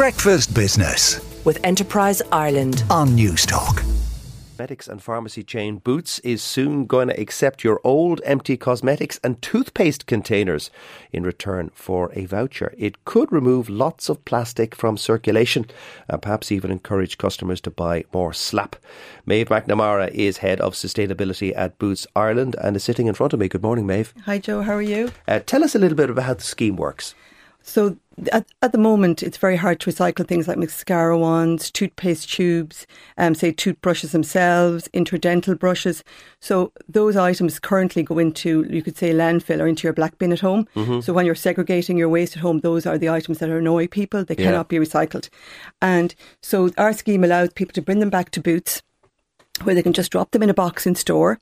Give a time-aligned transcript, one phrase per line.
[0.00, 2.84] Breakfast Business with Enterprise Ireland.
[2.88, 3.84] on Newstalk.
[4.52, 9.42] Cosmetics and pharmacy chain Boots is soon going to accept your old empty cosmetics and
[9.42, 10.70] toothpaste containers
[11.12, 12.72] in return for a voucher.
[12.78, 15.66] It could remove lots of plastic from circulation
[16.08, 18.76] and perhaps even encourage customers to buy more slap.
[19.26, 23.38] Maeve McNamara is head of sustainability at Boots Ireland and is sitting in front of
[23.38, 23.48] me.
[23.48, 24.14] Good morning, Maeve.
[24.24, 24.62] Hi, Joe.
[24.62, 25.12] How are you?
[25.28, 27.14] Uh, tell us a little bit about how the scheme works.
[27.62, 27.96] So,
[28.32, 32.86] at, at the moment, it's very hard to recycle things like mascara wands, toothpaste tubes,
[33.16, 36.02] um, say toothbrushes themselves, interdental brushes.
[36.40, 40.32] So, those items currently go into, you could say, landfill or into your black bin
[40.32, 40.66] at home.
[41.00, 44.24] So, when you're segregating your waste at home, those are the items that annoy people.
[44.24, 44.46] They Yeah.
[44.46, 45.28] cannot be recycled.
[45.80, 48.82] And so, our scheme allows people to bring them back to Boots.
[49.62, 51.38] Where they can just drop them in a box in store.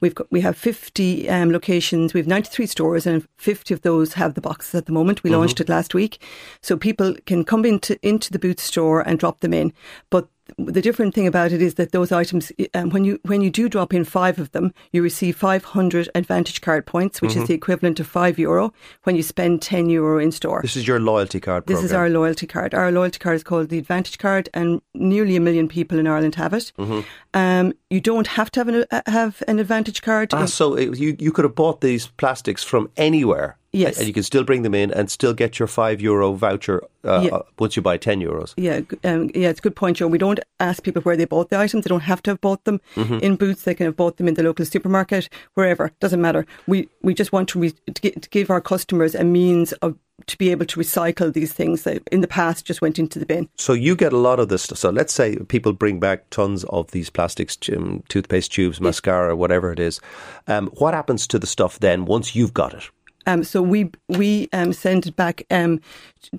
[0.00, 2.12] We've got, we have 50 um, locations.
[2.12, 5.22] We have 93 stores, and 50 of those have the boxes at the moment.
[5.22, 6.22] We launched it last week,
[6.60, 9.72] so people can come into into the Boots store and drop them in.
[10.10, 13.50] But the different thing about it is that those items, um, when you when you
[13.50, 17.54] do drop in five of them, you receive 500 Advantage Card points, which is the
[17.54, 18.72] equivalent of five euro
[19.04, 20.60] when you spend 10 euro in store.
[20.62, 21.84] This is your loyalty card This program.
[21.86, 22.74] is our loyalty card.
[22.74, 26.34] Our loyalty card is called the Advantage Card, and nearly a million people in Ireland
[26.36, 26.72] have it.
[26.78, 27.00] Mm-hmm.
[27.34, 30.32] Um, you don't have to have an, uh, have an Advantage Card.
[30.34, 33.56] Ah, so it, you you could have bought these plastics from anywhere.
[33.72, 33.98] Yes.
[33.98, 37.22] And you can still bring them in and still get your five euro voucher uh,
[37.24, 37.30] Yeah.
[37.36, 38.52] uh, once you buy 10 euros.
[38.56, 40.08] Yeah, um, yeah, it's a good point, Joe.
[40.08, 41.84] We don't ask people where they bought the items.
[41.84, 43.18] They don't have to have bought them Mm-hmm.
[43.22, 43.62] in Boots.
[43.62, 45.90] They can have bought them in the local supermarket, wherever.
[46.00, 46.46] Doesn't matter.
[46.66, 50.36] We we just want to, re- to, to give our customers a means of to
[50.38, 53.48] be able to recycle these things that in the past just went into the bin.
[53.56, 54.62] So you get a lot of this.
[54.64, 59.72] So let's say people bring back tons of these plastics, um, toothpaste tubes, mascara, whatever
[59.72, 60.00] it is.
[60.46, 62.84] Um, what happens to the stuff then once you've got it?
[63.26, 65.80] Um, so we we um, send it back um,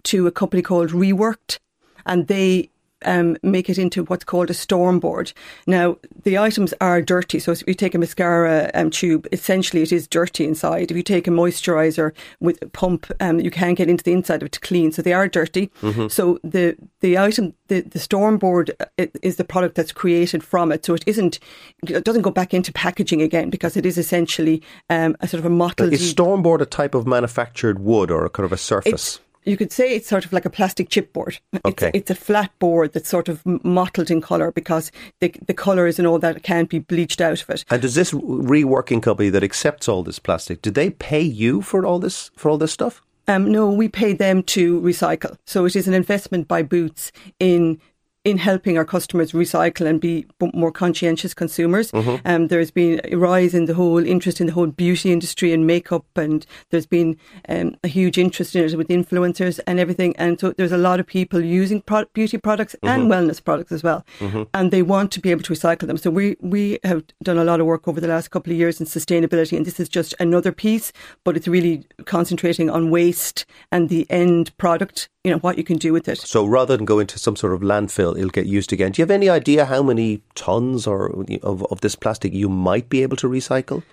[0.03, 1.59] to a company called Reworked,
[2.06, 2.70] and they
[3.06, 5.34] um, make it into what's called a storm board.
[5.68, 7.40] Now the items are dirty.
[7.40, 10.91] So if you take a mascara um, tube, essentially it is dirty inside.
[10.91, 14.42] If you take a moisturizer with a pump, um, you can't get into the inside
[14.42, 14.92] of it to clean.
[14.92, 15.72] So they are dirty.
[16.09, 20.72] So the the item, the, the storm board uh, is the product that's created from
[20.72, 20.86] it.
[20.86, 21.40] So it isn't,
[21.86, 25.46] it doesn't go back into packaging again because it is essentially um, a sort of
[25.46, 25.92] a mottled.
[25.92, 28.94] Is storm board a type of manufactured wood or a kind of a surface?
[28.94, 31.40] It's, you could say it's sort of like a plastic chipboard.
[31.66, 31.88] Okay.
[31.94, 36.00] It's, it's a flat board that's sort of mottled in colour because the, the colours
[36.00, 37.66] and all that can't be bleached out of it.
[37.70, 41.86] and does this reworking company that accepts all this plastic, do they pay you for
[41.86, 43.02] all this for all this stuff?
[43.28, 45.38] Um, no, we pay them to recycle.
[45.46, 47.80] So it is an investment by Boots in
[48.23, 51.91] in helping our customers recycle and be more conscientious consumers.
[51.91, 52.25] Mm-hmm.
[52.25, 55.67] Um, there's been a rise in the whole interest in the whole beauty industry and
[55.67, 57.17] makeup, and there's been
[57.50, 60.16] um, a huge interest in it with influencers and everything.
[60.17, 62.88] And so there's a lot of people using pro- beauty products Mm-hmm.
[62.88, 64.06] and wellness products as well,
[64.53, 65.97] and they want to be able to recycle them.
[65.97, 68.79] So we we have done a lot of work over the last couple of years
[68.79, 70.91] in sustainability, and this is just another piece,
[71.23, 75.09] but it's really concentrating on waste and the end product.
[75.23, 76.17] You know what you can do with it.
[76.17, 78.91] So rather than go into some sort of landfill, it'll get used again.
[78.91, 82.90] Do you have any idea how many tons or of, of this plastic you might
[82.90, 83.84] be able to recycle?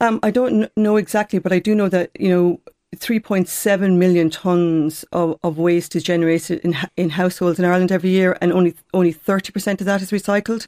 [0.00, 2.60] Um, I don't know exactly, but I do know that you know.
[2.96, 8.36] 3.7 million tons of, of waste is generated in in households in Ireland every year,
[8.40, 10.66] and only only 30% of that is recycled.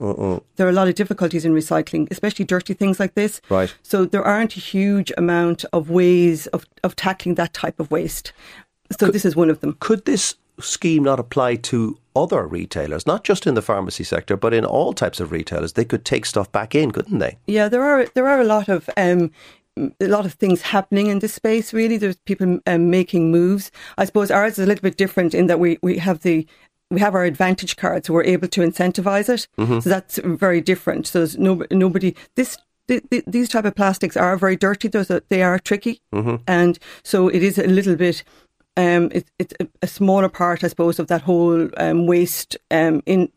[0.55, 3.41] There are a lot of difficulties in recycling, especially dirty things like this.
[3.50, 3.75] Right.
[3.83, 8.33] So there aren't a huge amount of ways of, of tackling that type of waste.
[9.00, 9.77] So this is one of them.
[9.81, 14.53] Could this scheme not apply to other retailers, not just in the pharmacy sector, but
[14.55, 15.73] in all types of retailers?
[15.73, 17.39] They could take stuff back in, couldn't they?
[17.47, 19.31] Yeah, there are there are a lot of um,
[19.77, 21.73] a lot of things happening in this space.
[21.73, 23.71] Really, there's people um, making moves.
[23.99, 26.47] I suppose ours is a little bit different in that we we have the
[26.91, 29.49] we have our advantage cards, so we're able to incentivize it.
[29.81, 31.06] So that's very different.
[31.06, 32.59] So there's no nobody this.
[32.89, 34.89] th- th- These type of plastics are very dirty.
[34.89, 36.00] Those they are tricky,
[36.47, 38.25] and so it is a little bit.
[38.77, 43.02] Um, it, it's a, a smaller part, I suppose, of that whole um, waste um,
[43.06, 43.31] in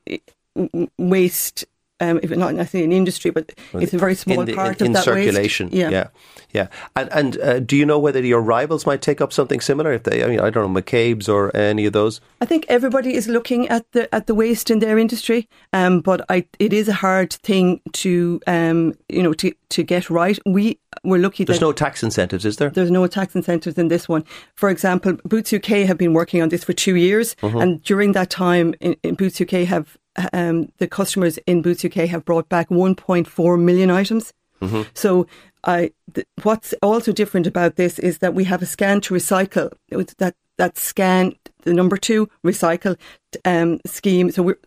[0.97, 1.65] waste.
[2.01, 4.73] Um, if not necessarily in industry, but it's a very small in, the, part in,
[4.73, 5.67] of in that circulation.
[5.69, 5.91] waste.
[5.91, 6.07] yeah,
[6.53, 6.67] yeah.
[6.93, 9.93] And, and uh, do you know whether your rivals might take up something similar?
[9.93, 12.19] If they, I mean, I don't know, McCabe's or any of those.
[12.41, 16.19] I think everybody is looking at the at the waste in their industry, um, but
[16.27, 20.37] I, it is a hard thing to um, you know to, to get right.
[20.45, 22.71] We we're lucky There's no tax incentives, is there?
[22.71, 24.25] there's no tax incentives in this one.
[24.55, 27.57] For example, Boots UK have been working on this for two years, Mm-hmm.
[27.57, 29.97] and during that time, in, in Boots UK have
[30.33, 34.33] um, the customers in Boots UK have brought back 1.4 million items.
[34.61, 34.83] Mm-hmm.
[34.93, 35.27] So
[35.63, 39.71] I, th- what's also different about this is that we have a scan to recycle
[40.17, 42.97] that that scan the number two recycle
[43.43, 44.31] um, scheme.
[44.31, 44.57] So we're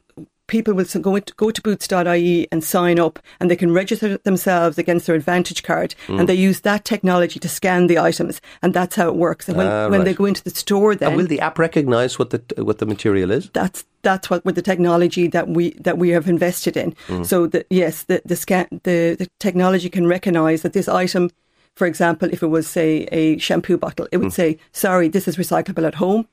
[0.49, 4.77] people will go, into, go to boots.ie and sign up and they can register themselves
[4.79, 6.19] against their Advantage card Mm.
[6.21, 9.49] and they use that technology to scan the items and that's how it works.
[9.49, 12.19] And when, Ah, when they go into the store then And will the app recognise
[12.19, 13.51] what the what the material is?
[13.53, 16.95] that's that's what with the technology that we that we have invested in.
[17.09, 17.25] Mm.
[17.27, 21.31] So that yes, the the, scan, the the technology can recognise that this item,
[21.75, 24.41] for example, if it was say a shampoo bottle, it would Mm.
[24.41, 26.27] say, "Sorry, this is recyclable at home."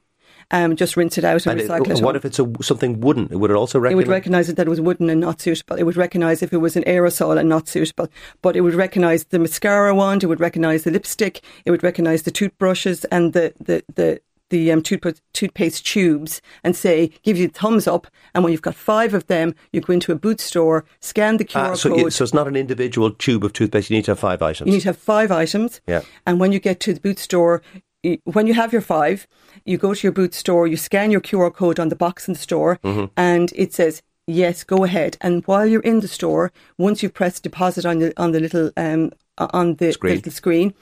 [0.52, 2.04] Um, just rinse it out and, And recycle it.
[2.04, 3.28] what if it's a, something wooden?
[3.40, 3.98] Would it also It recognise?
[4.06, 5.76] would recognise that it was wooden and not suitable.
[5.76, 8.10] It would recognise if it was an aerosol and not suitable.
[8.42, 10.24] But it would recognise the mascara wand.
[10.24, 11.42] It would recognise the lipstick.
[11.66, 14.20] It would recognise the toothbrushes and the the the.
[14.52, 18.06] The um, toothpaste, toothpaste tubes and say, give you thumbs up.
[18.36, 21.46] And when you've got five of them, you go into a boot store, scan the
[21.46, 22.00] QR Ah, so, code.
[22.00, 23.90] you, so it's not an individual tube of toothpaste.
[23.90, 24.68] You need to have five items.
[24.68, 25.82] You need to have five items.
[25.88, 26.02] Yeah.
[26.28, 27.64] And when you get to the boot store,
[28.06, 29.28] you, when you have your five,
[29.70, 32.34] you go to your boot store, you scan your QR code on the box in
[32.36, 33.06] the store, Mm-hmm.
[33.18, 35.18] and it says, yes, go ahead.
[35.22, 38.72] And while you're in the store, once you press deposit on the, on the little,
[38.86, 40.16] um, on the Screen.
[40.16, 40.74] little screen,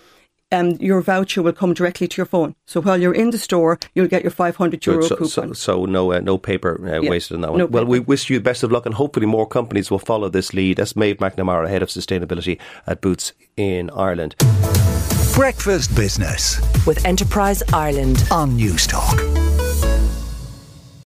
[0.51, 2.53] um, your voucher will come directly to your phone.
[2.67, 5.01] So while you're in the store, you'll get your 500 euro.
[5.01, 5.27] So, coupon.
[5.29, 7.59] so, so no uh, no paper uh, Yeah, wasted on that one.
[7.59, 10.29] no well, we wish you the best of luck, and hopefully more companies will follow
[10.29, 10.77] this lead.
[10.77, 14.35] That's Maeve McNamara, head of sustainability at Boots in Ireland.
[15.33, 18.23] Breakfast Business with Enterprise Ireland.
[18.29, 19.42] on Newstalk.